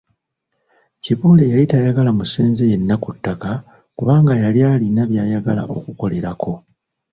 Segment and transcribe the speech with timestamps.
[1.03, 3.51] Kibuule yali tayagala musenze yenna ku ttaka
[3.97, 6.53] kubanga yali alina by’ayagala okukolerako.